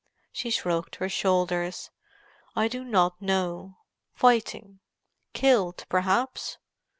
She 0.31 0.49
shrugged 0.49 0.95
her 0.95 1.07
shoulders. 1.09 1.91
"I 2.55 2.67
do 2.67 2.83
not 2.83 3.21
know. 3.21 3.77
Fighting: 4.15 4.79
killed, 5.33 5.85
perhaps. 5.89 6.57